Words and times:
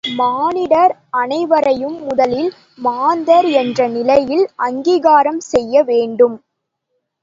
மானிடர் 0.15 0.93
அனைவரையும் 1.11 1.97
முதலில் 2.03 2.49
மாந்தர் 2.79 3.49
என்ற 3.55 3.87
நிலையில் 3.87 4.45
அங்கீகாரம் 4.61 5.41
செய்ய 5.45 5.83
வேண்டும். 5.83 6.37